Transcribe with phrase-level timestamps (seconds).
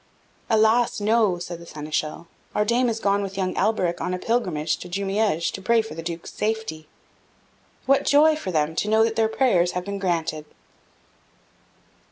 [0.49, 4.77] "Alas, no!" said the Seneschal; "our Dame is gone with young Alberic on a pilgrimage
[4.77, 6.87] to Jumieges to pray for the Duke's safety.
[7.85, 10.45] What joy for them to know that their prayers have been granted!"